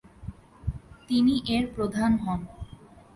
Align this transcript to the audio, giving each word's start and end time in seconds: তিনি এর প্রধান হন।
তিনি 1.09 1.33
এর 1.47 1.65
প্রধান 1.75 2.11
হন। 2.17 2.39